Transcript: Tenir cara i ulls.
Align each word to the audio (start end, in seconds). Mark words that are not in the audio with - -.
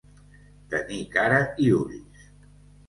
Tenir 0.71 0.99
cara 1.19 1.39
i 1.67 1.71
ulls. 1.85 2.29